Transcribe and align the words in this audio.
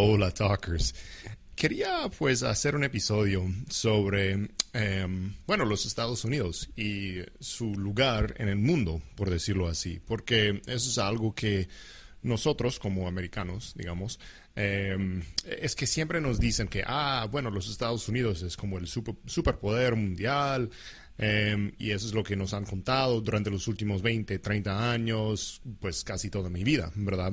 Hola, 0.00 0.30
talkers. 0.30 0.94
Quería 1.56 2.08
pues 2.16 2.44
hacer 2.44 2.76
un 2.76 2.84
episodio 2.84 3.44
sobre, 3.68 4.48
em, 4.72 5.34
bueno, 5.44 5.64
los 5.64 5.86
Estados 5.86 6.24
Unidos 6.24 6.70
y 6.76 7.16
su 7.40 7.74
lugar 7.74 8.32
en 8.38 8.46
el 8.46 8.58
mundo, 8.58 9.02
por 9.16 9.28
decirlo 9.28 9.66
así, 9.66 9.98
porque 10.06 10.62
eso 10.66 10.88
es 10.88 10.98
algo 10.98 11.34
que 11.34 11.66
nosotros 12.22 12.78
como 12.78 13.08
americanos, 13.08 13.74
digamos, 13.76 14.20
em, 14.54 15.20
es 15.44 15.74
que 15.74 15.88
siempre 15.88 16.20
nos 16.20 16.38
dicen 16.38 16.68
que, 16.68 16.84
ah, 16.86 17.26
bueno, 17.28 17.50
los 17.50 17.68
Estados 17.68 18.08
Unidos 18.08 18.42
es 18.42 18.56
como 18.56 18.78
el 18.78 18.86
super, 18.86 19.16
superpoder 19.26 19.96
mundial, 19.96 20.70
Em, 21.18 21.72
y 21.78 21.90
eso 21.90 22.06
es 22.06 22.14
lo 22.14 22.22
que 22.22 22.36
nos 22.36 22.54
han 22.54 22.64
contado 22.64 23.20
durante 23.20 23.50
los 23.50 23.66
últimos 23.66 24.02
20, 24.02 24.38
30 24.38 24.92
años, 24.92 25.60
pues 25.80 26.04
casi 26.04 26.30
toda 26.30 26.48
mi 26.48 26.62
vida, 26.62 26.92
¿verdad? 26.94 27.32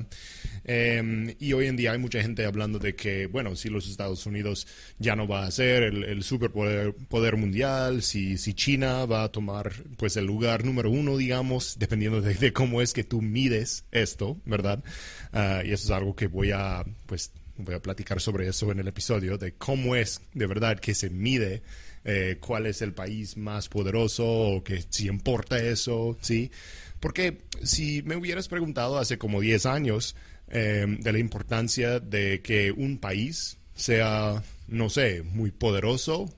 Em, 0.63 1.35
y 1.39 1.53
hoy 1.53 1.67
en 1.67 1.75
día 1.75 1.91
hay 1.91 1.99
mucha 1.99 2.19
gente 2.19 2.45
hablando 2.45 2.79
de 2.79 2.95
que, 2.95 3.27
bueno, 3.27 3.55
si 3.55 3.69
los 3.69 3.87
Estados 3.87 4.25
Unidos 4.25 4.65
ya 4.97 5.15
no 5.15 5.27
va 5.27 5.45
a 5.45 5.51
ser 5.51 5.83
el, 5.83 6.23
superpoder 6.23 6.95
poder 7.07 7.37
mundial, 7.37 8.01
si, 8.01 8.39
si 8.39 8.55
China 8.55 9.05
va 9.05 9.23
a 9.23 9.31
tomar 9.31 9.71
pues 9.97 10.17
el 10.17 10.25
lugar 10.25 10.65
número 10.65 10.89
uno, 10.89 11.15
digamos, 11.15 11.75
dependiendo 11.79 12.21
de, 12.21 12.53
cómo 12.53 12.81
es 12.81 12.91
que 12.91 13.03
tú 13.03 13.21
mides 13.21 13.85
esto, 13.91 14.41
¿verdad? 14.45 14.83
Ah, 15.31 15.61
y 15.63 15.71
eso 15.71 15.85
es 15.85 15.91
algo 15.91 16.15
que 16.15 16.25
voy 16.25 16.49
a, 16.51 16.83
pues, 17.05 17.31
voy 17.57 17.75
a 17.75 17.81
platicar 17.81 18.19
sobre 18.19 18.47
eso 18.47 18.71
en 18.71 18.79
el 18.79 18.87
episodio, 18.87 19.37
de 19.37 19.53
cómo 19.53 19.95
es 19.95 20.21
de 20.33 20.47
verdad 20.47 20.79
que 20.79 20.95
se 20.95 21.11
mide 21.11 21.61
eh, 22.07 22.37
cuál 22.39 22.67
es 22.67 22.83
el 22.83 22.93
país 22.93 23.35
más 23.35 23.67
poderoso 23.67 24.25
o 24.27 24.63
que 24.63 24.83
si 24.89 25.07
importa 25.07 25.57
eso, 25.57 26.15
¿sí? 26.21 26.51
Porque 26.99 27.41
si 27.63 28.03
me 28.03 28.15
hubieras 28.15 28.47
preguntado 28.47 28.99
hace 28.99 29.17
como 29.17 29.41
10 29.41 29.65
años 29.65 30.15
em, 30.47 30.99
de 30.99 31.11
la 31.11 31.17
importancia 31.17 31.99
de 31.99 32.41
que 32.41 32.71
un 32.71 32.99
país 32.99 33.57
sea, 33.73 34.43
no 34.67 34.89
sé, 34.89 35.23
muy 35.23 35.49
poderoso, 35.49 36.31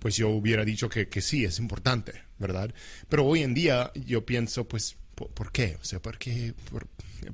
pues 0.00 0.16
yo 0.16 0.28
hubiera 0.28 0.64
dicho 0.64 0.88
que, 0.88 1.06
sí, 1.20 1.44
es 1.44 1.60
importante, 1.60 2.14
¿verdad? 2.38 2.74
Pero 3.08 3.24
hoy 3.24 3.42
en 3.42 3.54
día 3.54 3.92
yo 3.94 4.26
pienso, 4.26 4.66
pues, 4.66 4.96
¿por, 5.14 5.52
qué? 5.52 5.76
O 5.80 5.84
sea, 5.84 6.02
¿por 6.02 6.18
qué, 6.18 6.52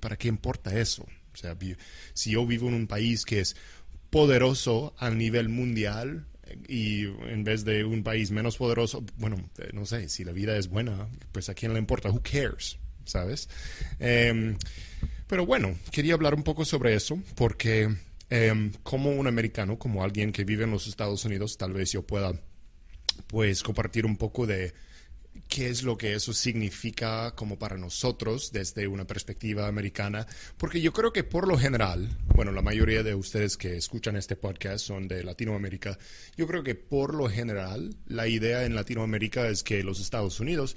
¿para 0.00 0.18
qué 0.18 0.28
importa 0.28 0.78
eso? 0.78 1.06
O 1.32 1.36
sea, 1.36 1.56
si 2.12 2.32
yo 2.32 2.46
vivo 2.46 2.68
en 2.68 2.74
un 2.74 2.86
país 2.86 3.24
que 3.24 3.40
es 3.40 3.56
poderoso 4.10 4.94
a 4.98 5.08
nivel 5.08 5.48
mundial, 5.48 6.26
y 6.68 7.04
en 7.04 7.44
vez 7.44 7.64
de 7.64 7.84
un 7.84 8.02
país 8.02 8.30
menos 8.30 8.56
poderoso, 8.56 9.04
bueno, 9.16 9.36
eh, 9.58 9.70
no 9.72 9.86
sé, 9.86 10.08
si 10.08 10.24
la 10.24 10.32
vida 10.32 10.56
es 10.56 10.68
buena, 10.68 11.08
pues 11.32 11.48
a 11.48 11.54
quién 11.54 11.72
le 11.72 11.78
importa, 11.78 12.10
who 12.10 12.22
cares, 12.22 12.78
¿sabes? 13.04 13.48
Em, 13.98 14.56
pero 15.26 15.46
bueno, 15.46 15.76
quería 15.90 16.14
hablar 16.14 16.34
un 16.34 16.42
poco 16.42 16.64
sobre 16.64 16.94
eso 16.94 17.18
porque 17.34 17.94
em, 18.30 18.72
como 18.82 19.10
un 19.10 19.26
americano, 19.26 19.78
como 19.78 20.02
alguien 20.02 20.32
que 20.32 20.44
vive 20.44 20.64
en 20.64 20.70
los 20.70 20.86
Estados 20.86 21.24
Unidos, 21.24 21.56
tal 21.56 21.72
vez 21.72 21.92
yo 21.92 22.02
pueda 22.02 22.32
pues 23.26 23.62
compartir 23.62 24.06
un 24.06 24.16
poco 24.16 24.46
de 24.46 24.72
qué 25.48 25.68
es 25.68 25.82
lo 25.82 25.96
que 25.96 26.14
eso 26.14 26.32
significa 26.32 27.34
como 27.34 27.58
para 27.58 27.76
nosotros 27.76 28.52
desde 28.52 28.86
una 28.86 29.06
perspectiva 29.06 29.66
americana, 29.66 30.26
porque 30.56 30.80
yo 30.80 30.92
creo 30.92 31.12
que 31.12 31.24
por 31.24 31.48
lo 31.48 31.58
general, 31.58 32.08
bueno, 32.34 32.52
la 32.52 32.62
mayoría 32.62 33.02
de 33.02 33.14
ustedes 33.14 33.56
que 33.56 33.76
escuchan 33.76 34.16
este 34.16 34.36
podcast 34.36 34.84
son 34.84 35.08
de 35.08 35.24
Latinoamérica, 35.24 35.98
yo 36.36 36.46
creo 36.46 36.62
que 36.62 36.74
por 36.74 37.14
lo 37.14 37.28
general 37.28 37.96
la 38.06 38.28
idea 38.28 38.64
en 38.64 38.74
Latinoamérica 38.74 39.48
es 39.48 39.62
que 39.62 39.82
los 39.82 40.00
Estados 40.00 40.38
Unidos 40.38 40.76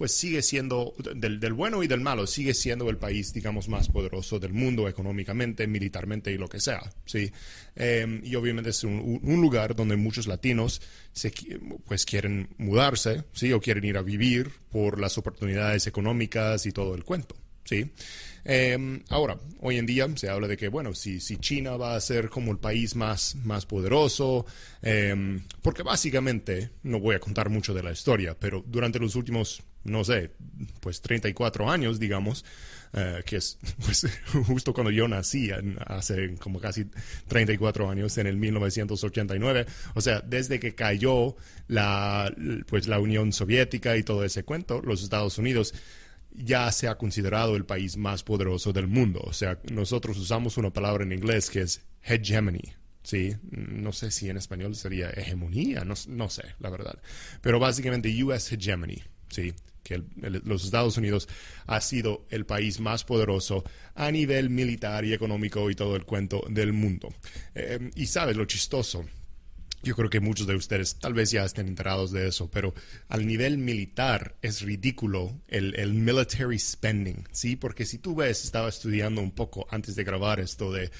pues 0.00 0.14
sigue 0.14 0.40
siendo, 0.40 0.94
del, 1.14 1.52
bueno 1.52 1.82
y 1.82 1.86
del 1.86 2.00
malo, 2.00 2.26
sigue 2.26 2.54
siendo 2.54 2.88
el 2.88 2.96
país, 2.96 3.34
digamos, 3.34 3.68
más 3.68 3.90
poderoso 3.90 4.38
del 4.38 4.54
mundo 4.54 4.88
económicamente, 4.88 5.66
militarmente 5.66 6.32
y 6.32 6.38
lo 6.38 6.48
que 6.48 6.58
sea, 6.58 6.80
¿sí? 7.04 7.30
Em, 7.76 8.22
y 8.24 8.34
obviamente 8.34 8.70
es 8.70 8.82
un, 8.82 9.20
lugar 9.22 9.76
donde 9.76 9.96
muchos 9.96 10.26
latinos 10.26 10.80
pues 11.84 12.06
quieren 12.06 12.48
mudarse, 12.56 13.24
¿sí? 13.34 13.52
O 13.52 13.60
quieren 13.60 13.84
ir 13.84 13.98
a 13.98 14.02
vivir 14.02 14.50
por 14.72 14.98
las 14.98 15.18
oportunidades 15.18 15.86
económicas 15.86 16.64
y 16.64 16.72
todo 16.72 16.94
el 16.94 17.04
cuento, 17.04 17.36
¿sí? 17.64 17.90
Em, 18.42 19.02
ahora, 19.10 19.36
hoy 19.60 19.76
en 19.76 19.84
día 19.84 20.08
se 20.16 20.30
habla 20.30 20.48
de 20.48 20.56
que, 20.56 20.68
bueno, 20.68 20.94
si, 20.94 21.20
si 21.20 21.36
China 21.36 21.76
va 21.76 21.94
a 21.94 22.00
ser 22.00 22.30
como 22.30 22.52
el 22.52 22.58
país 22.58 22.96
más, 22.96 23.34
más 23.44 23.66
poderoso, 23.66 24.46
em, 24.80 25.42
porque 25.60 25.82
básicamente, 25.82 26.70
no 26.84 27.00
voy 27.00 27.16
a 27.16 27.20
contar 27.20 27.50
mucho 27.50 27.74
de 27.74 27.82
la 27.82 27.92
historia, 27.92 28.34
pero 28.40 28.64
durante 28.66 28.98
los 28.98 29.14
últimos 29.14 29.62
no 29.84 30.04
sé, 30.04 30.32
pues 30.80 31.00
34 31.00 31.70
años, 31.70 31.98
digamos, 31.98 32.44
eh, 32.92 33.22
que 33.24 33.36
es 33.36 33.58
pues, 33.84 34.06
justo 34.46 34.72
cuando 34.72 34.90
yo 34.90 35.06
nací, 35.08 35.50
hace 35.86 36.34
como 36.36 36.60
casi 36.60 36.86
34 37.28 37.88
años, 37.88 38.18
en 38.18 38.26
el 38.26 38.36
1989. 38.36 39.66
O 39.94 40.00
sea, 40.00 40.20
desde 40.20 40.60
que 40.60 40.74
cayó 40.74 41.36
la, 41.68 42.32
pues, 42.66 42.88
la 42.88 42.98
Unión 42.98 43.32
Soviética 43.32 43.96
y 43.96 44.02
todo 44.02 44.24
ese 44.24 44.44
cuento, 44.44 44.82
los 44.82 45.02
Estados 45.02 45.38
Unidos 45.38 45.74
ya 46.32 46.70
se 46.72 46.88
ha 46.88 46.96
considerado 46.96 47.56
el 47.56 47.64
país 47.64 47.96
más 47.96 48.22
poderoso 48.22 48.72
del 48.72 48.86
mundo. 48.86 49.20
O 49.24 49.32
sea, 49.32 49.58
nosotros 49.70 50.18
usamos 50.18 50.56
una 50.56 50.72
palabra 50.72 51.04
en 51.04 51.12
inglés 51.12 51.50
que 51.50 51.62
es 51.62 51.82
hegemony. 52.02 52.74
Sí, 53.02 53.34
no 53.50 53.92
sé 53.92 54.10
si 54.10 54.28
en 54.28 54.36
español 54.36 54.76
sería 54.76 55.08
hegemonía, 55.10 55.84
no, 55.84 55.94
no 56.08 56.28
sé, 56.28 56.42
la 56.58 56.68
verdad. 56.68 56.98
Pero 57.40 57.58
básicamente 57.58 58.22
US 58.22 58.52
hegemony, 58.52 59.02
sí, 59.30 59.54
que 59.82 60.02
los 60.44 60.64
Estados 60.64 60.96
Unidos 60.96 61.28
ha 61.66 61.80
sido 61.80 62.26
el 62.30 62.46
país 62.46 62.80
más 62.80 63.04
poderoso 63.04 63.64
a 63.94 64.10
nivel 64.10 64.50
militar 64.50 65.04
y 65.04 65.12
económico 65.12 65.70
y 65.70 65.74
todo 65.74 65.96
el 65.96 66.04
cuento 66.04 66.44
del 66.48 66.72
mundo. 66.72 67.08
Eh, 67.54 67.90
y 67.94 68.06
sabes 68.06 68.36
lo 68.36 68.44
chistoso. 68.44 69.04
Yo 69.82 69.96
creo 69.96 70.10
que 70.10 70.20
muchos 70.20 70.46
de 70.46 70.54
ustedes 70.54 70.96
tal 70.96 71.14
vez 71.14 71.30
ya 71.30 71.42
estén 71.42 71.66
enterados 71.66 72.12
de 72.12 72.28
eso, 72.28 72.50
pero 72.50 72.74
al 73.08 73.26
nivel 73.26 73.56
militar 73.56 74.36
es 74.42 74.60
ridículo 74.60 75.40
el, 75.48 75.74
el, 75.76 75.94
military 75.94 76.58
spending, 76.58 77.26
¿sí? 77.32 77.56
Porque 77.56 77.86
si 77.86 77.96
tú 77.96 78.14
ves, 78.14 78.44
estaba 78.44 78.68
estudiando 78.68 79.22
un 79.22 79.30
poco 79.30 79.66
antes 79.70 79.96
de 79.96 80.04
grabar 80.04 80.38
esto 80.38 80.70
de, 80.70 80.90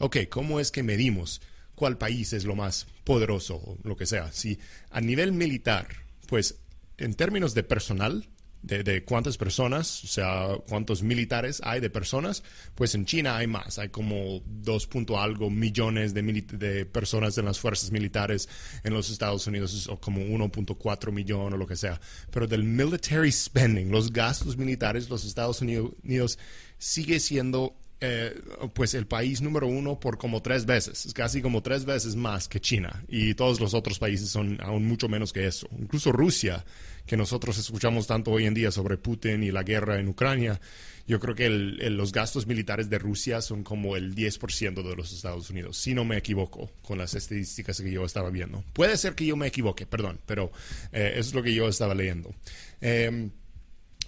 ok, 0.00 0.18
¿cómo 0.28 0.60
es 0.60 0.70
que 0.70 0.82
medimos 0.82 1.40
cuál 1.74 1.96
país 1.96 2.34
es 2.34 2.44
lo 2.44 2.54
más 2.54 2.86
poderoso 3.04 3.56
o 3.56 3.78
lo 3.84 3.96
que 3.96 4.04
sea? 4.04 4.30
Si 4.32 4.58
a 4.90 5.00
nivel 5.00 5.32
militar, 5.32 5.88
pues 6.28 6.56
en 6.98 7.14
términos 7.14 7.54
de 7.54 7.62
personal, 7.62 8.28
de, 8.62 9.04
cuántas 9.04 9.36
personas, 9.36 10.02
o 10.02 10.06
sea, 10.08 10.48
cuántos 10.68 11.02
militares 11.02 11.60
hay 11.62 11.78
de 11.80 11.88
personas, 11.88 12.42
pues 12.74 12.94
en 12.96 13.04
China 13.04 13.36
hay 13.36 13.46
más, 13.46 13.78
hay 13.78 13.90
como 13.90 14.42
2. 14.44 14.88
algo 15.16 15.50
millones 15.50 16.14
de, 16.14 16.22
de, 16.22 16.84
personas 16.84 17.38
en 17.38 17.44
las 17.44 17.60
fuerzas 17.60 17.92
militares, 17.92 18.48
en 18.82 18.92
los 18.92 19.10
Estados 19.10 19.46
Unidos 19.46 19.72
es 19.72 19.88
como 20.00 20.20
1.4 20.20 21.12
millón 21.12 21.52
o 21.52 21.56
lo 21.56 21.66
que 21.66 21.76
sea. 21.76 22.00
Pero 22.30 22.48
del 22.48 22.64
military 22.64 23.30
spending, 23.30 23.90
los 23.90 24.12
gastos 24.12 24.56
militares, 24.56 25.08
los 25.08 25.24
Estados 25.24 25.60
Unidos 25.60 26.38
sigue 26.78 27.20
siendo 27.20 27.76
eh, 28.00 28.38
pues 28.74 28.92
el 28.92 29.06
país 29.06 29.40
número 29.40 29.66
uno 29.66 29.98
por 29.98 30.18
como 30.18 30.42
tres 30.42 30.66
veces, 30.66 31.06
es 31.06 31.14
casi 31.14 31.40
como 31.40 31.62
tres 31.62 31.86
veces 31.86 32.14
más 32.14 32.46
que 32.46 32.60
China 32.60 33.04
y 33.08 33.34
todos 33.34 33.58
los 33.58 33.72
otros 33.72 33.98
países 33.98 34.28
son 34.28 34.58
aún 34.60 34.84
mucho 34.86 35.08
menos 35.08 35.32
que 35.32 35.46
eso. 35.46 35.66
Incluso 35.78 36.12
Rusia, 36.12 36.64
que 37.06 37.16
nosotros 37.16 37.56
escuchamos 37.56 38.06
tanto 38.06 38.32
hoy 38.32 38.44
en 38.44 38.52
día 38.52 38.70
sobre 38.70 38.98
Putin 38.98 39.42
y 39.42 39.50
la 39.50 39.62
guerra 39.62 39.98
en 39.98 40.08
Ucrania, 40.08 40.60
yo 41.06 41.20
creo 41.20 41.34
que 41.34 41.48
los 41.48 42.12
gastos 42.12 42.46
militares 42.46 42.90
de 42.90 42.98
Rusia 42.98 43.40
son 43.40 43.62
como 43.62 43.96
el 43.96 44.14
10% 44.14 44.82
de 44.82 44.96
los 44.96 45.12
Estados 45.12 45.48
Unidos, 45.50 45.78
si 45.78 45.94
no 45.94 46.04
me 46.04 46.16
equivoco 46.16 46.70
con 46.82 46.98
las 46.98 47.14
estadísticas 47.14 47.80
que 47.80 47.90
yo 47.90 48.04
estaba 48.04 48.28
viendo. 48.28 48.62
Puede 48.72 48.96
ser 48.96 49.14
que 49.14 49.24
yo 49.24 49.36
me 49.36 49.46
equivoque, 49.46 49.86
perdón, 49.86 50.20
pero 50.26 50.50
eh, 50.92 51.12
eso 51.12 51.28
es 51.30 51.34
lo 51.34 51.42
que 51.42 51.54
yo 51.54 51.68
estaba 51.68 51.94
leyendo. 51.94 52.34
Em, 52.80 53.30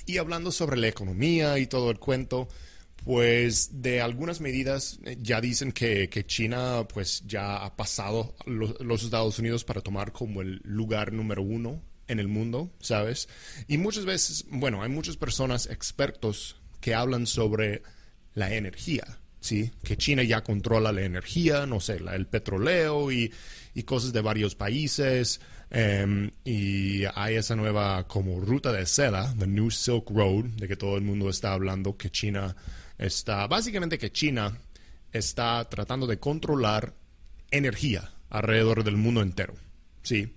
y 0.07 0.19
hablando 0.19 0.51
sobre 0.51 0.77
la 0.77 0.89
economía 0.89 1.59
y 1.59 1.67
todo 1.67 1.91
el 1.91 1.99
cuento, 1.99 2.49
pues 3.05 3.83
de 3.83 4.01
algunas 4.01 4.41
medidas 4.41 4.99
eh, 5.05 5.17
ya 5.21 5.41
dicen 5.41 5.73
que, 5.73 6.09
China 6.27 6.87
pues 6.93 7.23
ya 7.27 7.65
ha 7.65 7.77
pasado 7.77 8.35
los, 8.47 9.03
Estados 9.03 9.39
Unidos 9.39 9.65
para 9.65 9.81
tomar 9.81 10.13
como 10.13 10.43
el 10.43 10.61
lugar 10.65 11.13
número 11.13 11.43
uno 11.43 11.83
en 12.07 12.19
el 12.19 12.29
mundo, 12.29 12.71
¿sabes? 12.81 13.29
Y 13.67 13.79
muchas 13.79 14.05
veces, 14.05 14.47
bueno, 14.51 14.83
hay 14.83 14.89
muchas 14.89 15.17
personas 15.17 15.67
expertos 15.67 16.57
que 16.81 16.95
hablan 16.95 17.27
sobre 17.27 17.83
la 18.35 18.55
energía, 18.55 19.05
¿sí? 19.41 19.71
Que 19.83 19.97
China 19.97 20.23
ya 20.23 20.43
controla 20.43 20.91
la 20.91 21.03
energía, 21.03 21.67
no 21.67 21.81
sé, 21.81 21.99
el 22.13 22.27
petróleo 22.27 23.13
y, 23.13 23.33
cosas 23.85 24.13
de 24.13 24.21
varios 24.23 24.57
países. 24.57 25.41
Em, 25.71 26.33
y 26.45 27.05
hay 27.15 27.37
esa 27.37 27.55
nueva 27.55 28.09
como 28.09 28.41
ruta 28.41 28.73
de 28.73 28.85
seda, 28.87 29.33
the 29.39 29.47
New 29.47 29.71
Silk 29.71 30.11
Road, 30.11 30.47
de 30.57 30.67
que 30.67 30.77
todo 30.77 30.97
el 30.97 31.03
mundo 31.03 31.31
está 31.31 31.53
hablando 31.53 31.97
que 31.97 32.11
China 32.11 32.57
está, 32.99 33.47
básicamente 33.47 33.99
que 33.99 34.13
China 34.13 34.59
está 35.13 35.69
tratando 35.69 36.07
de 36.07 36.19
controlar 36.19 36.95
energía 37.51 38.13
alrededor 38.29 38.85
del 38.85 38.97
mundo 38.97 39.23
entero, 39.23 39.55
¿sí? 40.03 40.35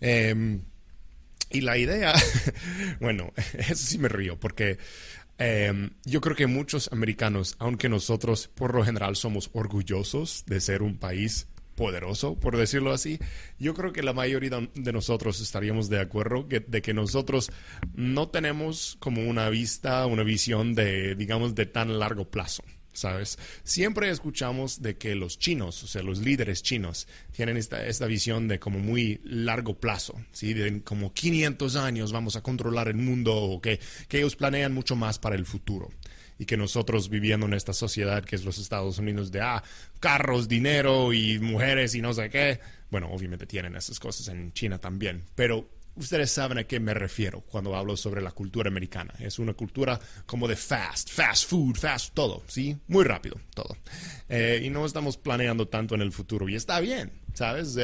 Em, 0.00 0.62
y 1.50 1.60
la 1.60 1.76
idea, 1.76 2.14
bueno, 3.00 3.32
eso 3.58 3.86
sí 3.86 3.98
me 3.98 4.08
río, 4.08 4.38
porque 4.38 4.78
Em, 5.38 5.90
yo 6.04 6.20
creo 6.20 6.36
que 6.36 6.46
muchos 6.46 6.92
americanos, 6.92 7.56
aunque 7.58 7.88
nosotros 7.88 8.48
por 8.48 8.74
lo 8.74 8.84
general 8.84 9.16
somos 9.16 9.50
orgullosos 9.52 10.44
de 10.46 10.60
ser 10.60 10.82
un 10.82 10.96
país 10.96 11.48
poderoso, 11.74 12.34
por 12.36 12.56
decirlo 12.56 12.92
así, 12.92 13.18
yo 13.58 13.74
creo 13.74 13.92
que 13.92 14.02
la 14.02 14.12
mayoría 14.12 14.68
de 14.74 14.92
nosotros 14.92 15.40
estaríamos 15.40 15.88
de 15.88 16.00
acuerdo 16.00 16.46
de 16.48 16.82
que 16.82 16.94
nosotros 16.94 17.50
no 17.94 18.28
tenemos 18.28 18.96
como 19.00 19.22
una 19.22 19.48
vista, 19.48 20.06
una 20.06 20.22
visión 20.22 20.74
de, 20.74 21.14
digamos, 21.14 21.54
de 21.54 21.66
tan 21.66 21.98
largo 21.98 22.24
plazo. 22.30 22.62
¿sabes? 22.94 23.38
Siempre 23.64 24.08
escuchamos 24.08 24.80
de 24.80 24.96
que 24.96 25.14
los 25.14 25.38
chinos, 25.38 25.82
o 25.82 25.86
sea, 25.86 26.02
los 26.02 26.20
líderes 26.20 26.62
chinos, 26.62 27.06
tienen 27.32 27.56
esta, 27.56 27.84
esta 27.86 28.06
visión 28.06 28.48
de 28.48 28.58
como 28.58 28.78
muy 28.78 29.20
largo 29.24 29.74
plazo, 29.74 30.14
¿sí? 30.32 30.54
De 30.54 30.80
como 30.82 31.12
500 31.12 31.76
años 31.76 32.12
vamos 32.12 32.36
a 32.36 32.42
controlar 32.42 32.88
el 32.88 32.96
mundo 32.96 33.34
o 33.34 33.60
que, 33.60 33.80
que 34.08 34.18
ellos 34.18 34.36
planean 34.36 34.72
mucho 34.72 34.96
más 34.96 35.18
para 35.18 35.34
el 35.34 35.44
futuro 35.44 35.90
y 36.38 36.46
que 36.46 36.56
nosotros 36.56 37.08
viviendo 37.08 37.46
en 37.46 37.54
esta 37.54 37.72
sociedad 37.72 38.24
que 38.24 38.36
es 38.36 38.44
los 38.44 38.58
Estados 38.58 38.98
Unidos 38.98 39.30
de 39.30 39.40
ah, 39.40 39.62
carros, 40.00 40.48
dinero 40.48 41.12
y 41.12 41.38
mujeres 41.38 41.94
y 41.94 42.02
no 42.02 42.12
sé 42.12 42.30
qué. 42.30 42.60
Bueno, 42.90 43.10
obviamente 43.10 43.46
tienen 43.46 43.76
esas 43.76 44.00
cosas 44.00 44.28
en 44.28 44.52
China 44.52 44.78
también, 44.78 45.24
pero 45.34 45.68
Ustedes 45.96 46.32
saben 46.32 46.58
a 46.58 46.64
qué 46.64 46.80
me 46.80 46.92
refiero 46.92 47.42
cuando 47.42 47.76
hablo 47.76 47.96
sobre 47.96 48.20
la 48.20 48.32
cultura 48.32 48.68
americana. 48.68 49.14
Es 49.20 49.38
una 49.38 49.54
cultura 49.54 50.00
como 50.26 50.48
de 50.48 50.56
fast, 50.56 51.08
fast 51.10 51.48
food, 51.48 51.76
fast 51.76 52.12
todo, 52.14 52.42
¿sí? 52.48 52.76
Muy 52.88 53.04
rápido, 53.04 53.36
todo. 53.54 53.76
Eh, 54.28 54.60
y 54.64 54.70
no 54.70 54.84
estamos 54.86 55.16
planeando 55.16 55.68
tanto 55.68 55.94
en 55.94 56.00
el 56.00 56.10
futuro. 56.10 56.48
Y 56.48 56.56
está 56.56 56.80
bien, 56.80 57.12
¿sabes? 57.32 57.78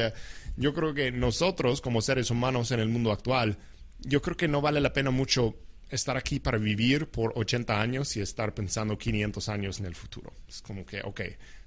yo 0.57 0.73
creo 0.73 0.93
que 0.93 1.13
nosotros, 1.13 1.79
como 1.79 2.01
seres 2.01 2.29
humanos 2.29 2.71
en 2.71 2.81
el 2.81 2.89
mundo 2.89 3.13
actual, 3.13 3.57
yo 3.99 4.21
creo 4.21 4.35
que 4.35 4.49
no 4.49 4.59
vale 4.59 4.81
la 4.81 4.91
pena 4.91 5.11
mucho 5.11 5.55
estar 5.91 6.17
aquí 6.17 6.39
para 6.39 6.57
vivir 6.57 7.07
por 7.07 7.33
80 7.35 7.79
años 7.79 8.15
y 8.17 8.21
estar 8.21 8.53
pensando 8.53 8.97
500 8.97 9.49
años 9.49 9.79
en 9.79 9.85
el 9.85 9.95
futuro. 9.95 10.33
Es 10.47 10.61
como 10.61 10.85
que, 10.85 11.01
ok, 11.03 11.21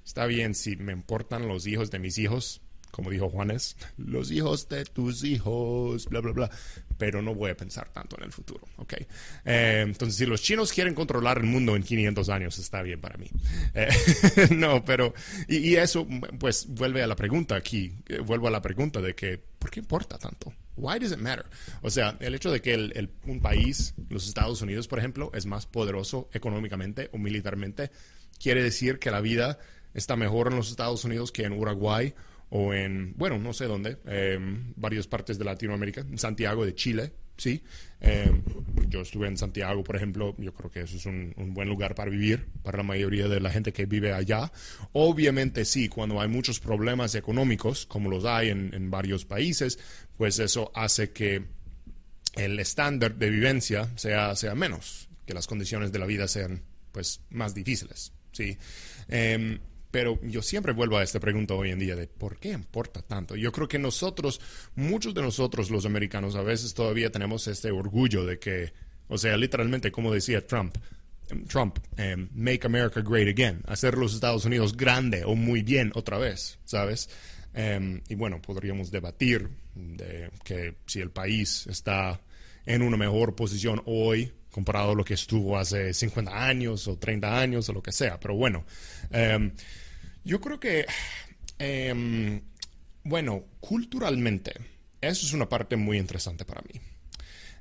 está 0.04 0.26
bien 0.26 0.54
si 0.54 0.76
me 0.76 0.92
importan 0.92 1.46
los 1.46 1.66
hijos 1.66 1.90
de 1.90 1.98
mis 1.98 2.18
hijos, 2.18 2.62
como 2.90 3.10
dijo 3.10 3.28
Juanes, 3.28 3.76
los 3.98 4.30
hijos 4.30 4.68
de 4.68 4.84
tus 4.84 5.24
hijos, 5.24 6.06
bla, 6.06 6.20
bla, 6.20 6.32
bla. 6.32 6.50
Pero 6.96 7.20
no 7.22 7.34
voy 7.34 7.50
a 7.50 7.56
pensar 7.56 7.92
tanto 7.92 8.16
en 8.16 8.24
el 8.24 8.32
futuro, 8.32 8.66
¿ok? 8.76 8.94
Eh, 9.44 9.82
entonces, 9.84 10.16
si 10.16 10.26
los 10.26 10.40
chinos 10.40 10.72
quieren 10.72 10.94
controlar 10.94 11.38
el 11.38 11.44
mundo 11.44 11.74
en 11.74 11.82
500 11.82 12.28
años, 12.28 12.58
está 12.58 12.82
bien 12.82 13.00
para 13.00 13.18
mí. 13.18 13.28
Eh, 13.74 13.88
no, 14.56 14.84
pero, 14.84 15.12
y, 15.48 15.74
eso, 15.74 16.06
pues, 16.38 16.66
vuelve 16.68 17.02
a 17.02 17.08
la 17.08 17.16
pregunta 17.16 17.56
aquí, 17.56 17.92
eh, 18.08 18.20
vuelvo 18.20 18.46
a 18.46 18.52
la 18.52 18.62
pregunta 18.62 19.00
de 19.00 19.14
que, 19.14 19.38
¿por 19.58 19.70
qué 19.70 19.80
importa 19.80 20.16
tanto? 20.16 20.52
Why 20.76 20.98
does 20.98 21.12
it 21.12 21.18
matter? 21.18 21.46
O 21.82 21.90
sea, 21.90 22.16
el 22.20 22.34
hecho 22.34 22.50
de 22.50 22.60
que 22.60 22.74
el, 22.74 23.10
un 23.26 23.40
país, 23.40 23.94
los 24.08 24.26
Estados 24.26 24.60
Unidos, 24.62 24.88
por 24.88 24.98
ejemplo, 24.98 25.30
es 25.34 25.46
más 25.46 25.66
poderoso 25.66 26.28
económicamente 26.32 27.10
o 27.12 27.18
militarmente, 27.18 27.90
quiere 28.40 28.62
decir 28.62 28.98
que 28.98 29.10
la 29.10 29.20
vida 29.20 29.58
está 29.94 30.16
mejor 30.16 30.48
en 30.48 30.56
los 30.56 30.70
Estados 30.70 31.04
Unidos 31.04 31.30
que 31.30 31.44
en 31.44 31.52
Uruguay 31.52 32.14
o 32.50 32.74
en, 32.74 33.14
bueno, 33.16 33.38
no 33.38 33.52
sé 33.52 33.66
dónde, 33.66 33.98
eh, 34.06 34.38
varias 34.76 35.06
partes 35.06 35.38
de 35.38 35.44
Latinoamérica, 35.44 36.02
en 36.02 36.18
Santiago 36.18 36.64
de 36.64 36.74
Chile, 36.74 37.12
sí. 37.36 37.62
Eh, 38.00 38.30
yo 38.88 39.00
estuve 39.00 39.28
en 39.28 39.36
Santiago, 39.36 39.82
por 39.82 39.96
ejemplo, 39.96 40.34
yo 40.38 40.52
creo 40.52 40.70
que 40.70 40.82
eso 40.82 40.96
es 40.96 41.06
un, 41.06 41.32
buen 41.54 41.68
lugar 41.68 41.94
para 41.94 42.10
vivir 42.10 42.46
para 42.62 42.78
la 42.78 42.82
mayoría 42.84 43.28
de 43.28 43.40
la 43.40 43.50
gente 43.50 43.72
que 43.72 43.86
vive 43.86 44.12
allá. 44.12 44.52
Obviamente 44.92 45.64
sí, 45.64 45.88
cuando 45.88 46.20
hay 46.20 46.28
muchos 46.28 46.60
problemas 46.60 47.14
económicos, 47.14 47.86
como 47.86 48.10
los 48.10 48.24
hay 48.24 48.50
en, 48.50 48.90
varios 48.90 49.24
países, 49.24 49.78
pues 50.16 50.38
eso 50.38 50.70
hace 50.74 51.10
que 51.12 51.44
el 52.34 52.60
estándar 52.60 53.14
de 53.14 53.30
vivencia 53.30 53.90
sea, 53.96 54.36
sea 54.36 54.54
menos, 54.54 55.08
que 55.26 55.32
las 55.34 55.46
condiciones 55.46 55.90
de 55.90 55.98
la 55.98 56.06
vida 56.06 56.28
sean 56.28 56.62
pues 56.92 57.22
más 57.30 57.54
difíciles, 57.54 58.12
sí. 58.32 58.56
Eh, 59.08 59.58
pero 59.94 60.18
yo 60.22 60.42
siempre 60.42 60.72
vuelvo 60.72 60.98
a 60.98 61.04
esta 61.04 61.20
pregunta 61.20 61.54
hoy 61.54 61.70
en 61.70 61.78
día 61.78 61.94
de 61.94 62.08
¿por 62.08 62.38
qué 62.40 62.50
importa 62.50 63.00
tanto? 63.00 63.36
Yo 63.36 63.52
creo 63.52 63.68
que 63.68 63.78
nosotros, 63.78 64.40
muchos 64.74 65.14
de 65.14 65.22
nosotros 65.22 65.70
los 65.70 65.86
americanos, 65.86 66.34
a 66.34 66.42
veces 66.42 66.74
todavía 66.74 67.12
tenemos 67.12 67.46
este 67.46 67.70
orgullo 67.70 68.26
de 68.26 68.40
que, 68.40 68.72
o 69.06 69.16
sea, 69.18 69.36
literalmente 69.36 69.92
como 69.92 70.12
decía 70.12 70.44
Trump, 70.44 70.74
Trump, 71.46 71.78
em, 71.96 72.28
make 72.34 72.66
America 72.66 73.02
great 73.02 73.28
again, 73.28 73.62
hacer 73.68 73.96
los 73.96 74.14
Estados 74.14 74.44
Unidos 74.44 74.76
grande 74.76 75.22
o 75.22 75.36
muy 75.36 75.62
bien 75.62 75.92
otra 75.94 76.18
vez, 76.18 76.58
¿sabes? 76.64 77.08
Em, 77.52 78.02
y 78.08 78.16
bueno, 78.16 78.42
podríamos 78.42 78.90
debatir 78.90 79.48
de 79.76 80.32
que 80.42 80.74
si 80.86 81.02
el 81.02 81.12
país 81.12 81.68
está 81.68 82.20
en 82.66 82.82
una 82.82 82.96
mejor 82.96 83.36
posición 83.36 83.80
hoy 83.86 84.32
comparado 84.50 84.90
a 84.90 84.94
lo 84.96 85.04
que 85.04 85.14
estuvo 85.14 85.56
hace 85.56 85.94
50 85.94 86.48
años 86.48 86.88
o 86.88 86.98
30 86.98 87.38
años 87.38 87.68
o 87.68 87.72
lo 87.72 87.82
que 87.82 87.92
sea, 87.92 88.18
pero 88.18 88.34
bueno. 88.34 88.64
Yo 90.24 90.40
creo 90.40 90.58
que, 90.58 90.86
em, 91.58 92.40
bueno, 93.04 93.44
culturalmente, 93.60 94.54
eso 95.00 95.26
es 95.26 95.32
una 95.32 95.48
parte 95.48 95.76
muy 95.76 95.98
interesante 95.98 96.44
para 96.44 96.62
mí. 96.62 96.80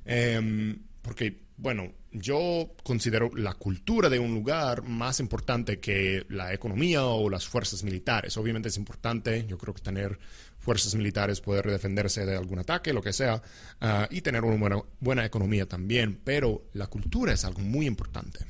Em, 0.06 0.78
porque, 1.02 1.43
bueno, 1.56 1.92
yo 2.10 2.74
considero 2.82 3.30
la 3.34 3.54
cultura 3.54 4.08
de 4.08 4.18
un 4.18 4.34
lugar 4.34 4.82
más 4.82 5.20
importante 5.20 5.78
que 5.78 6.26
la 6.28 6.52
economía 6.52 7.04
o 7.04 7.30
las 7.30 7.46
fuerzas 7.46 7.84
militares. 7.84 8.36
Obviamente 8.36 8.68
es 8.68 8.76
importante, 8.76 9.46
yo 9.46 9.56
creo 9.56 9.72
que 9.72 9.82
tener 9.82 10.18
fuerzas 10.58 10.94
militares, 10.94 11.40
poder 11.40 11.70
defenderse 11.70 12.24
de 12.24 12.36
algún 12.36 12.58
ataque, 12.58 12.92
lo 12.92 13.02
que 13.02 13.12
sea, 13.12 13.42
ah, 13.80 14.08
y 14.10 14.22
tener 14.22 14.42
una 14.42 14.56
buena, 14.56 14.82
buena 14.98 15.24
economía 15.24 15.66
también, 15.66 16.20
pero 16.24 16.64
la 16.72 16.86
cultura 16.86 17.32
es 17.32 17.44
algo 17.44 17.60
muy 17.60 17.86
importante. 17.86 18.40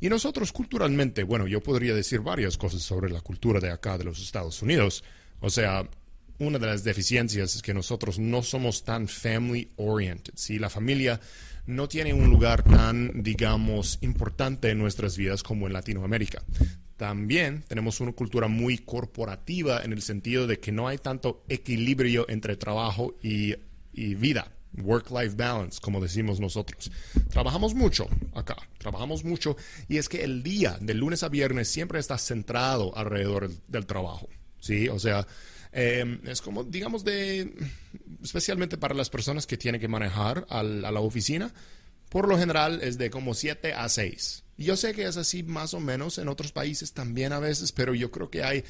Y 0.00 0.08
nosotros 0.08 0.52
culturalmente, 0.52 1.24
bueno, 1.24 1.46
yo 1.46 1.60
podría 1.60 1.94
decir 1.94 2.20
varias 2.20 2.56
cosas 2.56 2.82
sobre 2.82 3.10
la 3.10 3.20
cultura 3.20 3.60
de 3.60 3.70
acá, 3.70 3.98
de 3.98 4.04
los 4.04 4.20
Estados 4.22 4.62
Unidos. 4.62 5.02
O 5.40 5.50
sea, 5.50 5.88
una 6.38 6.58
de 6.58 6.66
las 6.66 6.84
deficiencias 6.84 7.56
es 7.56 7.62
que 7.62 7.74
nosotros 7.74 8.18
no 8.18 8.42
somos 8.42 8.84
tan 8.84 9.08
family 9.08 9.72
oriented, 9.76 10.34
¿sí? 10.36 10.58
La 10.58 10.70
familia 10.70 11.20
no 11.66 11.88
tiene 11.88 12.14
un 12.14 12.30
lugar 12.30 12.62
tan, 12.62 13.22
digamos, 13.22 13.98
importante 14.00 14.70
en 14.70 14.78
nuestras 14.78 15.16
vidas 15.16 15.42
como 15.42 15.66
en 15.66 15.74
Latinoamérica. 15.74 16.42
También 16.96 17.62
tenemos 17.68 18.00
una 18.00 18.12
cultura 18.12 18.48
muy 18.48 18.78
corporativa 18.78 19.82
en 19.84 19.92
el 19.92 20.02
sentido 20.02 20.46
de 20.46 20.58
que 20.58 20.72
no 20.72 20.88
hay 20.88 20.98
tanto 20.98 21.44
equilibrio 21.48 22.26
entre 22.28 22.56
trabajo 22.56 23.16
y, 23.22 23.54
vida 23.92 24.52
work-life 24.82 25.34
balance, 25.34 25.80
como 25.80 26.00
decimos 26.00 26.40
nosotros. 26.40 26.90
Trabajamos 27.30 27.74
mucho 27.74 28.08
acá, 28.34 28.56
trabajamos 28.78 29.24
mucho 29.24 29.56
y 29.88 29.96
es 29.96 30.08
que 30.08 30.22
el 30.22 30.42
día 30.42 30.78
de 30.80 30.94
lunes 30.94 31.22
a 31.22 31.28
viernes 31.28 31.68
siempre 31.68 31.98
está 31.98 32.16
centrado 32.16 32.96
alrededor 32.96 33.50
del 33.66 33.86
trabajo, 33.86 34.28
¿sí? 34.60 34.88
O 34.88 34.98
sea, 34.98 35.26
em, 35.78 36.20
es 36.26 36.40
como, 36.40 36.64
digamos, 36.64 37.04
de, 37.04 37.54
especialmente 38.22 38.76
para 38.76 38.94
las 38.94 39.10
personas 39.10 39.46
que 39.46 39.56
tienen 39.56 39.80
que 39.80 39.88
manejar 39.88 40.46
a 40.50 40.62
la 40.62 41.00
oficina, 41.00 41.52
por 42.08 42.28
lo 42.28 42.38
general 42.38 42.80
es 42.82 42.98
de 42.98 43.10
como 43.10 43.34
7 43.34 43.72
a 43.74 43.88
6. 43.88 44.44
Yo 44.56 44.76
sé 44.76 44.92
que 44.92 45.04
es 45.04 45.16
así 45.16 45.42
más 45.42 45.74
o 45.74 45.80
menos 45.80 46.18
en 46.18 46.28
otros 46.28 46.52
países 46.52 46.92
también 46.92 47.32
a 47.32 47.38
veces, 47.38 47.70
pero 47.72 47.94
yo 47.94 48.10
creo 48.10 48.30
que 48.30 48.42
hay, 48.42 48.64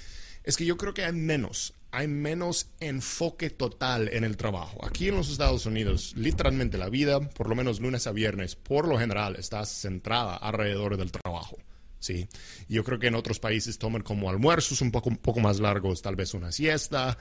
es 0.45 0.57
que 0.57 0.67
yo 0.67 0.77
creo 0.77 0.93
que 0.93 1.05
hay 1.05 1.13
menos, 1.13 1.73
hay 1.91 2.09
menos 2.09 2.67
enfoque 2.81 3.49
total 3.49 4.09
en 4.13 4.25
el 4.25 4.37
trabajo. 4.37 4.85
Aquí 4.85 5.09
en 5.09 5.17
los 5.17 5.31
Estados 5.31 5.65
Unidos, 5.67 6.13
literalmente 6.17 6.77
la 6.77 6.91
vida, 6.91 7.21
por 7.21 7.49
lo 7.49 7.55
menos 7.55 7.81
lunes 7.81 8.07
a 8.07 8.13
viernes, 8.13 8.55
por 8.55 8.87
lo 8.87 8.99
general 8.99 9.37
está 9.37 9.65
centrada 9.65 10.37
alrededor 10.37 10.99
del 10.99 11.11
trabajo. 11.11 11.57
Sí, 12.01 12.29
yo 12.69 12.85
creo 12.85 12.99
que 12.99 13.09
en 13.09 13.15
otros 13.15 13.41
países 13.41 13.79
toman 13.79 14.03
como 14.03 14.31
almuerzos 14.31 14.81
un 14.81 14.91
poco, 14.91 15.11
un 15.11 15.17
poco 15.17 15.41
más 15.41 15.59
largos, 15.59 16.01
tal 16.03 16.17
vez 16.17 16.35
una 16.35 16.53
siesta. 16.53 17.19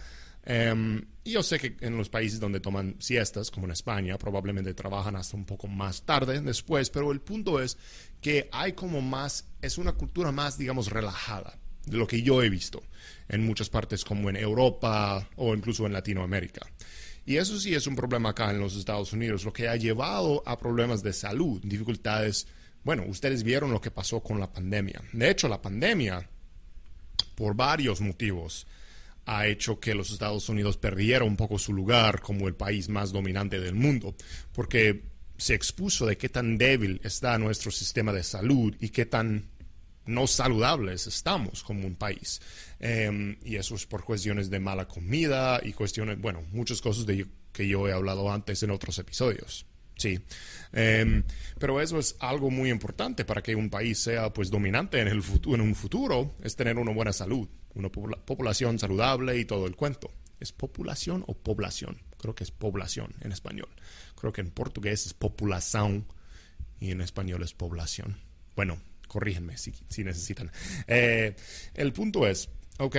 Em, 0.49 1.03
y 1.25 1.31
yo 1.31 1.43
sé 1.43 1.59
que 1.59 1.75
en 1.81 1.97
los 1.97 2.07
países 2.07 2.39
donde 2.39 2.59
toman 2.59 2.95
siestas, 2.99 3.51
como 3.51 3.65
en 3.65 3.71
España, 3.71 4.17
probablemente 4.17 4.73
trabajan 4.73 5.15
hasta 5.15 5.35
un 5.35 5.45
poco 5.45 5.67
más 5.67 6.03
tarde 6.03 6.39
después, 6.39 6.89
pero 6.89 7.11
el 7.11 7.19
punto 7.19 7.59
es 7.59 7.77
que 8.21 8.47
hay 8.53 8.73
como 8.73 9.01
más, 9.01 9.45
es 9.61 9.77
una 9.77 9.91
cultura 9.91 10.31
más, 10.31 10.57
digamos, 10.57 10.89
relajada 10.89 11.57
de 11.85 11.97
lo 11.97 12.07
que 12.07 12.21
yo 12.21 12.43
he 12.43 12.49
visto 12.49 12.83
en 13.27 13.45
muchas 13.45 13.69
partes 13.69 14.05
como 14.05 14.29
en 14.29 14.37
Europa 14.37 15.27
o 15.35 15.53
incluso 15.53 15.85
en 15.85 15.93
Latinoamérica. 15.93 16.65
Y 17.25 17.35
eso 17.35 17.59
sí 17.59 17.75
es 17.75 17.87
un 17.87 17.95
problema 17.97 18.29
acá 18.29 18.51
en 18.51 18.59
los 18.59 18.77
Estados 18.77 19.11
Unidos, 19.11 19.43
lo 19.43 19.51
que 19.51 19.67
ha 19.67 19.75
llevado 19.75 20.43
a 20.45 20.57
problemas 20.57 21.03
de 21.03 21.11
salud, 21.11 21.59
dificultades. 21.61 22.47
Bueno, 22.87 23.03
ustedes 23.05 23.43
vieron 23.43 23.73
lo 23.73 23.81
que 23.81 23.91
pasó 23.91 24.21
con 24.21 24.39
la 24.39 24.47
pandemia. 24.47 25.01
De 25.11 25.29
hecho, 25.29 25.49
la 25.49 25.61
pandemia 25.61 26.25
por 27.35 27.53
varios 27.53 27.99
motivos, 27.99 28.65
ha 29.25 29.45
hecho 29.45 29.77
que 29.77 29.93
los 29.93 30.09
Estados 30.11 30.47
Unidos 30.47 30.77
perdiera 30.77 31.25
un 31.25 31.35
poco 31.35 31.59
su 31.59 31.73
lugar 31.73 32.21
como 32.21 32.47
el 32.47 32.55
país 32.55 32.87
más 32.87 33.11
dominante 33.11 33.59
del 33.59 33.75
mundo, 33.75 34.15
porque 34.53 35.03
se 35.37 35.53
expuso 35.53 36.05
de 36.05 36.17
qué 36.17 36.29
tan 36.29 36.57
débil 36.57 37.01
está 37.03 37.37
nuestro 37.37 37.71
sistema 37.71 38.13
de 38.13 38.23
salud 38.23 38.73
y 38.79 38.89
qué 38.89 39.05
tan 39.05 39.49
no 40.05 40.25
saludables 40.25 41.07
estamos 41.07 41.63
como 41.63 41.85
un 41.85 41.95
país. 41.95 42.39
Em, 42.79 43.35
y 43.43 43.57
eso 43.57 43.75
es 43.75 43.85
por 43.85 44.05
cuestiones 44.05 44.49
de 44.49 44.61
mala 44.61 44.87
comida 44.87 45.59
y 45.61 45.73
cuestiones, 45.73 46.21
bueno, 46.21 46.41
muchas 46.53 46.81
cosas 46.81 47.05
de 47.05 47.27
que 47.51 47.67
yo 47.67 47.85
he 47.89 47.91
hablado 47.91 48.31
antes 48.31 48.63
en 48.63 48.71
otros 48.71 48.97
episodios. 48.97 49.65
Sí, 49.97 50.19
em, 50.73 51.23
pero 51.59 51.81
eso 51.81 51.97
es 51.97 52.15
algo 52.19 52.51
muy 52.51 52.69
importante 52.69 53.25
para 53.25 53.41
que 53.41 53.55
un 53.55 53.69
país 53.69 53.99
sea 53.99 54.31
pues 54.31 54.51
dominante 54.51 54.99
en, 54.99 55.07
el 55.07 55.23
futuro, 55.23 55.55
en 55.55 55.61
un 55.61 55.75
futuro, 55.75 56.35
es 56.43 56.55
tener 56.55 56.77
una 56.77 56.91
buena 56.91 57.13
salud, 57.13 57.49
una 57.73 57.89
población 57.89 58.77
saludable 58.77 59.37
y 59.39 59.45
todo 59.45 59.65
el 59.65 59.75
cuento. 59.75 60.11
¿Es 60.39 60.51
población 60.51 61.23
o 61.27 61.33
población? 61.33 61.99
Creo 62.19 62.35
que 62.35 62.43
es 62.43 62.51
población 62.51 63.15
en 63.21 63.31
español. 63.31 63.69
Creo 64.15 64.31
que 64.31 64.41
en 64.41 64.51
portugués 64.51 65.07
es 65.07 65.13
populación 65.13 66.05
y 66.79 66.91
en 66.91 67.01
español 67.01 67.41
es 67.41 67.53
población. 67.53 68.17
Bueno, 68.55 68.79
corrígenme 69.07 69.57
si, 69.57 69.73
si 69.89 70.03
necesitan. 70.03 70.51
Eh, 70.87 71.35
el 71.73 71.91
punto 71.91 72.27
es, 72.27 72.49
ok, 72.77 72.97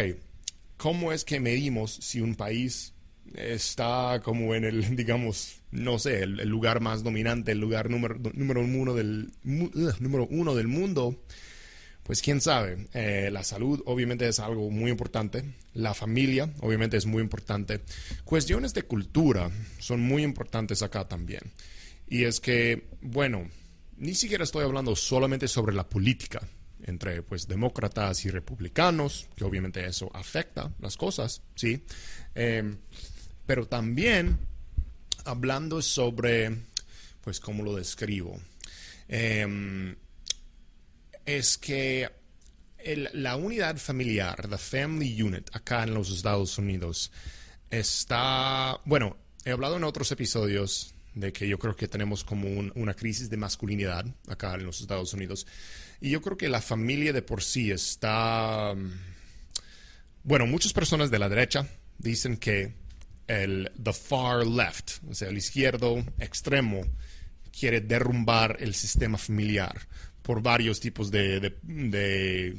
¿cómo 0.77 1.13
es 1.13 1.25
que 1.25 1.39
medimos 1.39 1.93
si 1.93 2.21
un 2.21 2.35
país 2.35 2.95
está 3.35 4.21
como 4.23 4.55
en 4.55 4.65
el, 4.65 4.97
digamos, 4.97 5.61
no 5.71 5.99
sé, 5.99 6.23
el, 6.23 6.49
lugar 6.49 6.81
más 6.81 7.03
dominante, 7.03 7.53
el 7.53 7.61
lugar 7.61 7.91
número, 7.91 8.17
número, 8.35 8.61
uno, 8.61 8.95
del, 8.95 9.33
número 9.45 10.27
uno 10.31 10.55
del 10.55 10.69
mundo, 10.69 11.23
pues 12.03 12.23
quién 12.23 12.41
sabe. 12.41 12.89
Eh, 12.95 13.31
la 13.33 13.45
salud 13.45 13.83
obviamente 13.87 14.27
es 14.29 14.39
algo 14.41 14.71
muy 14.71 14.91
importante, 14.91 15.45
la 15.75 15.95
familia 15.95 16.51
obviamente 16.61 16.97
es 16.97 17.07
muy 17.07 17.23
importante. 17.23 17.81
Cuestiones 18.25 18.75
de 18.75 18.83
cultura 18.83 19.51
son 19.79 20.01
muy 20.01 20.23
importantes 20.23 20.83
acá 20.83 21.07
también. 21.07 21.43
Y 22.07 22.25
es 22.25 22.41
que, 22.41 22.89
bueno, 23.03 23.49
ni 23.99 24.15
siquiera 24.15 24.45
estoy 24.45 24.65
hablando 24.65 24.97
solamente 24.97 25.49
sobre 25.49 25.75
la 25.75 25.89
política 25.89 26.41
entre 26.85 27.23
pues 27.23 27.47
demócratas 27.47 28.25
y 28.25 28.31
republicanos, 28.31 29.29
que 29.37 29.45
obviamente 29.45 29.85
eso 29.85 30.11
afecta 30.15 30.73
las 30.81 30.97
cosas, 30.97 31.43
¿sí? 31.55 31.85
Eh, 32.35 32.77
pero 33.49 33.67
también 33.67 34.39
hablando 35.25 35.81
sobre, 35.81 36.55
pues, 37.23 37.41
¿cómo 37.41 37.63
lo 37.63 37.75
describo? 37.75 38.39
Em, 39.09 39.97
es 41.25 41.57
que 41.57 42.11
la 43.15 43.37
unidad 43.37 43.79
familiar, 43.79 44.47
the 44.51 44.59
family 44.59 45.23
unit, 45.23 45.49
acá 45.55 45.85
en 45.85 45.95
los 45.95 46.11
Estados 46.11 46.59
Unidos, 46.59 47.11
está, 47.71 48.79
bueno, 48.85 49.17
he 49.47 49.51
hablado 49.51 49.79
en 49.79 49.85
otros 49.85 50.13
episodios 50.13 50.95
de 51.15 51.33
que 51.33 51.49
yo 51.49 51.59
creo 51.59 51.75
que 51.75 51.89
tenemos 51.89 52.25
como 52.25 52.49
una 52.75 52.93
crisis 52.93 53.31
de 53.31 53.39
masculinidad 53.39 54.05
acá 54.29 54.57
en 54.57 54.67
los 54.67 54.83
Estados 54.83 55.15
Unidos. 55.15 55.47
Y 56.03 56.11
yo 56.11 56.21
creo 56.21 56.37
que 56.37 56.51
la 56.51 56.61
familia 56.61 57.15
de 57.15 57.23
por 57.23 57.43
sí 57.43 57.71
está, 57.71 58.75
bueno, 60.23 60.47
muchas 60.47 60.75
personas 60.75 61.11
de 61.11 61.19
la 61.19 61.31
derecha 61.31 61.67
dicen 61.97 62.37
que 62.37 62.88
el 63.29 63.71
the 63.83 63.93
far 63.93 64.47
left, 64.47 65.03
o 65.09 65.15
sea, 65.15 65.29
el 65.29 65.37
izquierdo 65.37 66.05
extremo, 66.19 66.81
quiere 67.53 67.81
derrumbar 67.81 68.57
el 68.61 68.75
sistema 68.75 69.19
familiar 69.19 69.77
por 70.23 70.43
varios 70.43 70.79
tipos 70.79 71.11
de, 71.11 71.55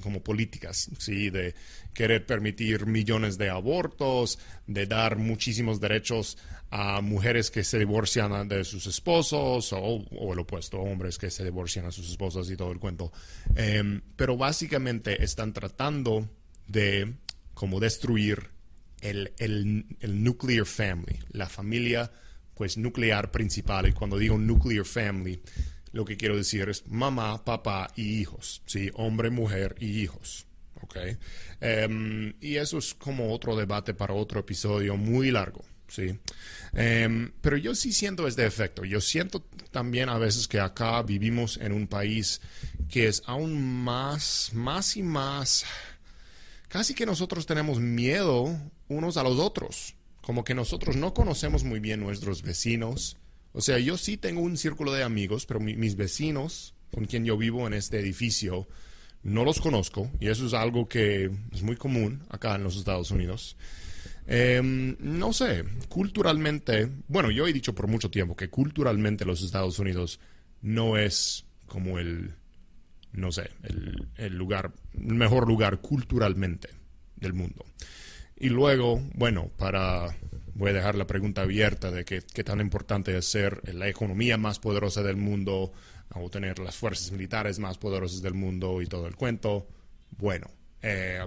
como 0.02 0.24
políticas, 0.24 0.90
¿sí? 0.98 1.30
de 1.30 1.54
querer 1.94 2.26
permitir 2.26 2.88
millones 2.88 3.38
de 3.38 3.50
abortos, 3.50 4.40
de 4.66 4.88
dar 4.88 5.18
muchísimos 5.18 5.80
derechos 5.80 6.38
a 6.72 7.02
mujeres 7.02 7.52
que 7.52 7.64
se 7.64 7.78
divorcian 7.78 8.48
de 8.48 8.64
sus 8.64 8.88
esposos 8.88 9.72
o, 9.74 10.34
el 10.34 10.40
opuesto, 10.40 10.80
hombres 10.80 11.20
que 11.20 11.30
se 11.30 11.44
divorcian 11.44 11.86
a 11.86 11.92
sus 11.92 12.10
esposas 12.10 12.50
y 12.50 12.58
todo 12.58 12.72
el 12.72 12.80
cuento. 12.80 13.12
Em, 13.56 14.02
pero 14.16 14.36
básicamente 14.36 15.24
están 15.24 15.54
tratando 15.54 16.28
de 16.68 17.14
como 17.54 17.80
destruir 17.80 18.50
el, 19.01 19.34
el, 19.38 19.86
el, 20.00 20.24
nuclear 20.24 20.65
family, 20.65 21.20
la 21.32 21.48
familia 21.48 22.12
pues 22.56 22.77
nuclear 22.77 23.32
principal. 23.32 23.88
Y 23.88 23.94
cuando 23.94 24.18
digo 24.18 24.38
nuclear 24.38 24.86
family, 24.86 25.41
lo 25.91 26.03
que 26.06 26.18
quiero 26.18 26.36
decir 26.36 26.68
es 26.70 26.88
mamá, 26.88 27.44
papá 27.46 27.91
y 27.96 28.20
hijos, 28.20 28.62
¿sí? 28.65 28.91
Hombre, 28.96 29.29
mujer 29.29 29.75
y 29.79 30.01
hijos. 30.01 30.46
Okay. 30.82 31.18
Em, 31.60 32.34
y 32.41 32.56
eso 32.56 32.77
es 32.77 32.94
como 32.94 33.34
otro 33.34 33.56
debate 33.56 33.94
para 33.94 34.13
otro 34.13 34.39
episodio 34.39 34.96
muy 34.98 35.32
largo. 35.32 35.63
¿sí? 35.88 36.18
Em, 36.74 37.32
pero 37.41 37.58
yo 37.58 37.75
sí 37.75 37.91
siento 37.91 38.27
este 38.27 38.46
efecto. 38.46 38.86
Yo 38.86 39.01
siento 39.01 39.46
también 39.72 40.10
a 40.10 40.18
veces 40.18 40.48
que 40.48 40.60
acá 40.60 41.01
vivimos 41.03 41.58
en 41.58 41.74
un 41.74 41.88
país 41.88 42.41
que 42.89 43.08
es 43.08 43.24
aún 43.25 43.84
más, 43.84 44.51
más 44.53 44.96
y 44.98 45.03
más 45.03 45.65
casi 46.70 46.94
que 46.94 47.06
nosotros 47.06 47.46
tenemos 47.46 47.79
miedo 47.79 48.56
unos 48.89 49.17
a 49.17 49.24
los 49.24 49.39
otros, 49.39 49.96
como 50.22 50.43
que 50.43 50.53
nosotros 50.53 50.96
no 50.96 51.13
conocemos 51.13 51.63
muy 51.63 51.79
bien 51.79 52.01
nuestros 52.01 52.41
vecinos. 52.41 53.17
O 53.53 53.62
sea, 53.62 53.79
yo 53.79 53.98
sí 53.98 54.17
tengo 54.17 54.41
un 54.41 54.58
círculo 54.58 54.91
de 54.91 55.03
amigos, 55.03 55.46
pero 55.46 55.60
mis 55.60 55.96
vecinos 55.96 56.75
con 56.91 57.05
quien 57.05 57.24
yo 57.24 57.38
vivo 57.38 57.65
en 57.67 57.74
este 57.74 58.00
edificio 58.00 58.67
no 59.24 59.43
los 59.43 59.60
conozco 59.60 60.10
y 60.19 60.27
eso 60.27 60.46
es 60.46 60.53
algo 60.53 60.88
que 60.88 61.29
es 61.51 61.62
muy 61.62 61.75
común 61.75 62.24
acá 62.29 62.55
en 62.55 62.63
los 62.63 62.75
Estados 62.75 63.12
Unidos. 63.12 63.55
Em, 64.27 64.96
no 65.00 65.34
sé, 65.34 65.63
culturalmente, 65.88 66.89
bueno, 67.08 67.31
yo 67.31 67.48
he 67.48 67.53
dicho 67.53 67.74
por 67.74 67.88
mucho 67.88 68.12
tiempo 68.12 68.36
que 68.36 68.50
culturalmente 68.50 69.25
los 69.25 69.41
Estados 69.41 69.79
Unidos 69.79 70.19
no 70.62 70.98
es 70.98 71.46
como 71.67 72.00
el 72.00 72.36
no 73.13 73.31
sé, 73.31 73.50
el, 74.17 74.36
lugar, 74.36 74.72
mejor 74.93 75.48
lugar 75.48 75.81
culturalmente 75.81 76.69
del 77.15 77.34
mundo. 77.34 77.65
Y 78.39 78.50
luego, 78.50 79.01
bueno, 79.13 79.50
para, 79.58 80.15
voy 80.53 80.69
a 80.69 80.74
dejar 80.74 80.96
la 80.96 81.08
pregunta 81.08 81.41
abierta 81.41 81.91
de 81.91 82.05
qué, 82.05 82.22
tan 82.43 82.62
importante 82.62 83.17
es 83.17 83.25
ser 83.25 83.62
la 83.74 83.88
economía 83.88 84.38
más 84.38 84.60
poderosa 84.60 85.03
del 85.03 85.17
mundo 85.17 85.74
o 86.15 86.29
tener 86.29 86.60
las 86.60 86.75
fuerzas 86.75 87.12
militares 87.12 87.60
más 87.60 87.77
poderosas 87.77 88.22
del 88.22 88.34
mundo 88.34 88.81
y 88.81 88.88
todo 88.88 89.08
el 89.08 89.15
cuento. 89.15 89.67
Bueno, 90.17 90.50
eh, 90.81 91.25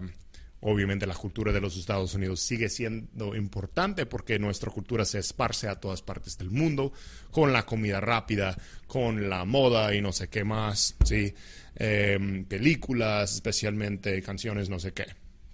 Obviamente 0.65 1.09
la 1.09 1.15
cultura 1.15 1.51
de 1.51 1.61
los 1.61 1.77
Estados 1.77 2.15
Unidos 2.15 2.39
sigue 2.39 2.69
siendo 2.69 3.35
importante 3.35 4.07
porque 4.07 4.39
nuestra 4.39 4.71
cultura 4.71 5.05
se 5.05 5.19
esparce 5.19 5.67
a 5.67 5.81
todas 5.81 6.03
partes 6.03 6.39
del 6.39 6.53
mundo, 6.53 6.93
con 7.33 7.53
la 7.53 7.67
comida 7.67 8.01
rápida, 8.01 8.57
con 8.87 9.29
la 9.29 9.45
moda 9.45 9.93
y 9.93 10.01
no 10.01 10.13
sé 10.13 10.29
qué 10.29 10.45
más, 10.45 10.95
¿sí? 11.05 11.35
Em, 11.75 12.45
películas, 12.45 13.35
especialmente 13.35 14.23
canciones, 14.23 14.69
no 14.69 14.79
sé 14.79 14.93
qué. 14.93 15.07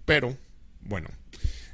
Pero, 0.05 0.37
bueno, 0.81 1.09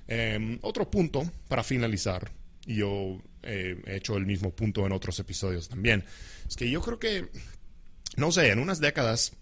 em, 0.06 0.58
otro 0.62 0.90
punto 0.90 1.30
para 1.48 1.62
finalizar, 1.62 2.30
y 2.66 2.76
yo 2.76 3.22
he 3.42 3.76
hecho 3.86 4.16
el 4.16 4.26
mismo 4.26 4.50
punto 4.50 4.86
en 4.86 4.92
otros 4.92 5.18
episodios 5.18 5.68
también, 5.68 6.04
es 6.48 6.56
que 6.56 6.70
yo 6.70 6.80
creo 6.80 6.98
que, 6.98 7.28
no 8.16 8.32
sé, 8.32 8.50
en 8.50 8.58
unas 8.58 8.80
décadas 8.80 9.32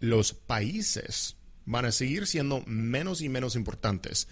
los 0.00 0.32
países 0.32 1.36
van 1.64 1.84
a 1.84 1.92
seguir 1.92 2.26
siendo 2.26 2.62
menos 2.66 3.22
y 3.22 3.28
menos 3.28 3.56
importantes. 3.56 4.28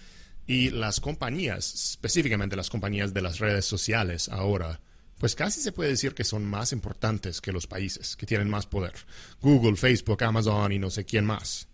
Y 0.47 0.69
las 0.69 0.99
compañías, 0.99 1.73
específicamente 1.91 2.55
las 2.55 2.69
compañías 2.69 3.13
de 3.13 3.21
las 3.21 3.39
redes 3.39 3.65
sociales 3.65 4.27
ahora, 4.29 4.81
pues 5.17 5.35
casi 5.35 5.61
se 5.61 5.71
puede 5.71 5.91
decir 5.91 6.13
que 6.13 6.23
son 6.23 6.43
más 6.43 6.73
importantes 6.73 7.41
que 7.41 7.51
los 7.51 7.67
países, 7.67 8.15
que 8.15 8.25
tienen 8.25 8.49
más 8.49 8.65
poder. 8.65 8.93
Google, 9.39 9.75
Facebook, 9.77 10.23
Amazon 10.23 10.71
y 10.71 10.79
no 10.79 10.89
sé 10.89 11.05
quién 11.05 11.25
más. 11.25 11.67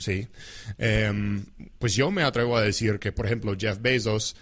¿Sí? 0.00 0.26
Em, 0.76 1.44
pues 1.78 1.94
yo 1.94 2.10
me 2.10 2.24
atrevo 2.24 2.56
a 2.56 2.62
decir 2.62 2.98
que, 2.98 3.12
por 3.12 3.26
ejemplo, 3.26 3.54
Jeff 3.56 3.80
Bezos, 3.80 4.34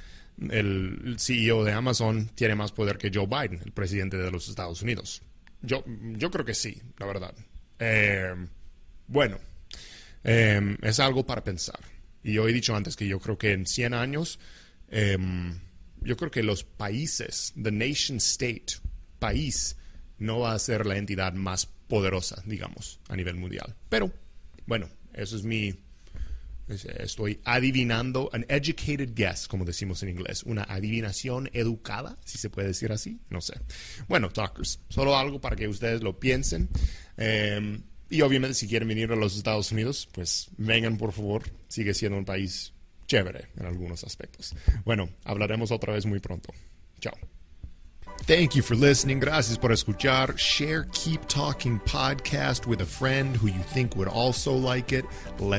el 0.50 1.16
CEO 1.18 1.64
de 1.64 1.72
Amazon, 1.72 2.30
tiene 2.34 2.54
más 2.54 2.72
poder 2.72 2.96
que 2.96 3.10
Joe 3.12 3.26
Biden, 3.26 3.60
el 3.62 3.72
presidente 3.72 4.16
de 4.16 4.30
los 4.30 4.48
Estados 4.48 4.80
Unidos. 4.80 5.20
Yo, 5.60 5.84
yo 6.16 6.30
creo 6.30 6.44
que 6.46 6.54
sí, 6.54 6.80
la 6.96 7.06
verdad. 7.06 7.34
Em, 7.78 8.48
bueno, 9.08 9.38
Em, 10.24 10.76
es 10.82 11.00
algo 11.00 11.24
para 11.26 11.44
pensar. 11.44 11.80
Y 12.22 12.34
yo 12.34 12.48
he 12.48 12.52
dicho 12.52 12.74
antes 12.74 12.96
que 12.96 13.06
yo 13.06 13.20
creo 13.20 13.38
que 13.38 13.52
en 13.52 13.66
100 13.66 13.94
años, 13.94 14.38
yo 16.00 16.16
creo 16.16 16.30
que 16.30 16.42
los 16.42 16.64
países, 16.64 17.52
the 17.60 17.70
nation 17.70 18.18
state, 18.18 18.74
país, 19.18 19.76
no 20.18 20.40
va 20.40 20.52
a 20.52 20.58
ser 20.58 20.86
la 20.86 20.96
entidad 20.96 21.32
más 21.34 21.66
poderosa, 21.66 22.42
digamos, 22.44 23.00
a 23.08 23.16
nivel 23.16 23.36
mundial. 23.36 23.74
Pero, 23.88 24.12
bueno, 24.66 24.88
eso 25.12 25.36
es 25.36 25.42
mi... 25.44 25.74
Estoy 26.68 27.40
adivinando, 27.44 28.28
an 28.34 28.44
educated 28.48 29.14
guess, 29.14 29.48
como 29.48 29.64
decimos 29.64 30.02
en 30.02 30.10
inglés, 30.10 30.42
una 30.42 30.64
adivinación 30.64 31.48
educada, 31.54 32.18
si 32.26 32.36
se 32.36 32.50
puede 32.50 32.68
decir 32.68 32.92
así, 32.92 33.18
no 33.30 33.40
sé. 33.40 33.54
Bueno, 34.06 34.28
talkers, 34.28 34.78
solo 34.90 35.16
algo 35.16 35.40
para 35.40 35.56
que 35.56 35.66
ustedes 35.66 36.02
lo 36.02 36.18
piensen. 36.20 36.68
Em, 37.16 37.82
Y 38.10 38.22
obviamente 38.22 38.54
si 38.54 38.66
quieren 38.68 38.88
venir 38.88 39.10
a 39.12 39.16
los 39.16 39.36
Estados 39.36 39.70
Unidos, 39.72 40.08
pues 40.12 40.48
vengan 40.56 40.96
por 40.98 41.12
favor. 41.12 41.42
Sigue 41.68 41.92
siendo 41.94 42.16
un 42.18 42.24
país 42.24 42.72
chévere 43.06 43.48
en 43.56 43.66
algunos 43.66 44.04
aspectos. 44.04 44.54
Bueno, 44.84 45.08
hablaremos 45.24 45.70
otra 45.70 45.92
vez 45.94 46.06
muy 46.06 46.18
pronto. 46.20 46.52
Chao. 47.00 47.16
Thank 48.22 48.54
you 48.54 48.60
for 48.60 48.75
listening. 48.75 49.20
Gracias 49.20 49.56
por 49.56 49.70
escuchar. 49.70 50.37
Share 50.38 50.87
Keep 50.92 51.28
Talking 51.28 51.80
podcast 51.80 52.66
with 52.66 52.82
a 52.82 52.87
friend 52.87 53.34
who 53.34 53.46
you 53.46 53.62
think 53.62 53.96
would 53.96 54.08
also 54.08 54.52
like 54.52 54.92
it. 54.92 55.06
Let 55.38 55.56